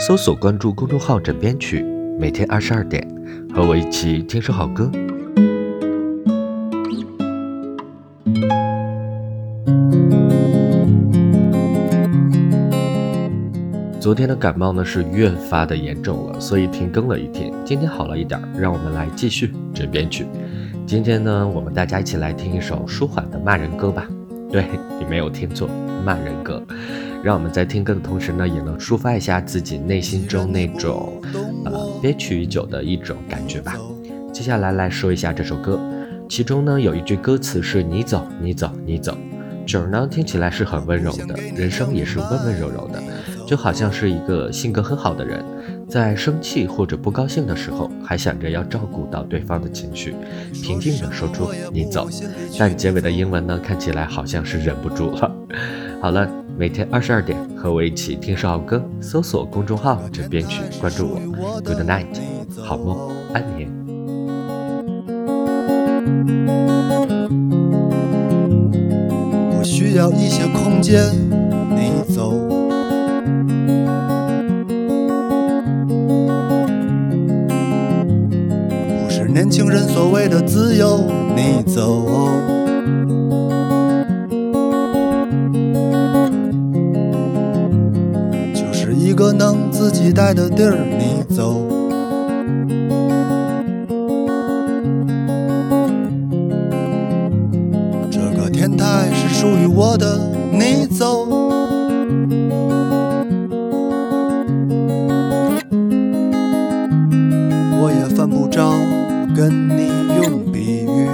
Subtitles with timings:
[0.00, 1.84] 搜索关注公众号“枕边曲”，
[2.18, 3.06] 每天二十二点，
[3.54, 4.90] 和我一起听首好歌。
[14.00, 17.52] 昨天的感冒呢是越发的严重了，所以停更了一天。
[17.62, 20.24] 今天好了一点，让我们来继续枕边曲。
[20.86, 24.08] 今天呢，我们大家一起来听一首舒缓的骂人歌吧。
[24.50, 24.66] 对
[24.98, 25.68] 你没有听错，
[26.04, 26.62] 骂人歌。
[27.22, 31.20] 让我们在听歌的同时呢，也能抒发一下自己内心中那种
[31.64, 33.76] 呃憋屈已久的一种感觉吧。
[34.32, 35.78] 接下来来说一下这首歌，
[36.28, 39.16] 其中呢有一句歌词是你走，你走，你走。
[39.66, 43.00] 曲儿呢听起来是很温柔的，人声也是温温柔柔的，
[43.46, 45.44] 就好像是一个性格很好的人，
[45.90, 50.14] 在生气或者不高兴的时候，还想着要照顾到对方的情绪，
[50.62, 52.08] 平静地说出你走。
[52.56, 55.34] 但结尾的英文呢看起来好像是忍不住了。
[56.00, 61.60] 好了，每天二十二点和我一起听首好歌，搜索公众号“枕边曲”，关注我。
[61.60, 62.06] Good night，
[62.62, 63.68] 好梦，安眠。
[69.64, 71.02] 需要一些空间，
[71.70, 72.49] 你走。
[79.32, 82.04] 年轻人所谓的自由，你走。
[88.52, 91.66] 就是一个能自己待的地儿，你走。
[98.10, 100.18] 这个天台是属于我的，
[100.52, 101.24] 你走，
[107.80, 108.72] 我也犯不着
[109.40, 109.88] 跟你
[110.22, 111.08] 用比喻。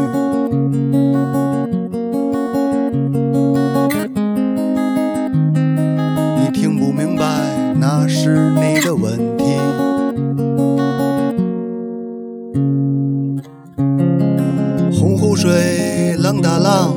[6.36, 7.24] 你听不明白，
[7.78, 9.44] 那是你的问题。
[14.92, 16.96] 洪湖水，浪打浪。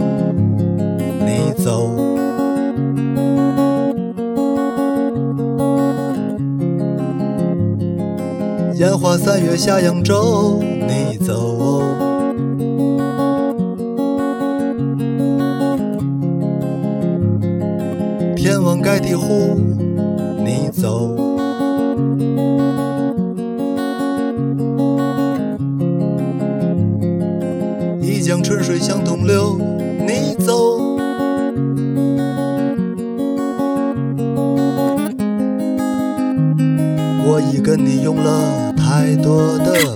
[1.27, 1.91] 你走，
[8.79, 11.81] 烟花三月下扬州，你走，
[18.37, 19.59] 天王盖地虎，
[20.45, 21.13] 你走，
[28.01, 29.59] 一江春水向东流，
[30.07, 30.79] 你走。
[37.31, 39.95] 我已跟你用了太多的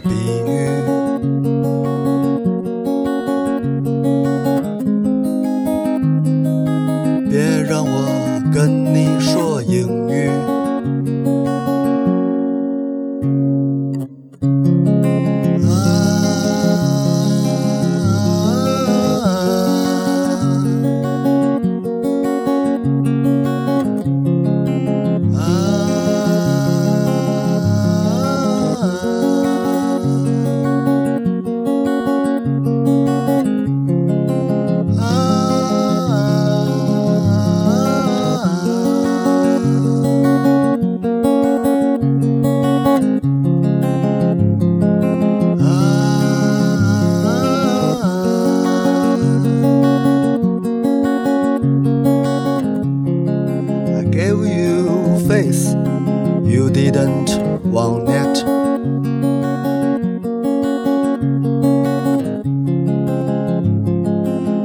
[55.43, 57.29] you didn't
[57.69, 58.37] want it.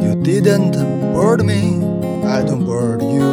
[0.05, 0.73] You didn't
[1.13, 1.83] board me,
[2.25, 3.27] I don't board you.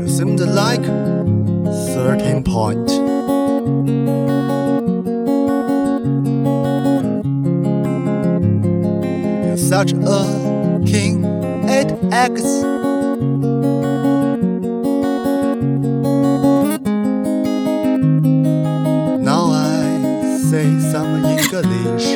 [0.00, 0.84] You seemed like
[1.94, 2.88] 13 point.
[9.44, 10.53] You're such a
[10.86, 11.24] king
[11.68, 12.42] at X.
[19.20, 22.13] Now I say some English.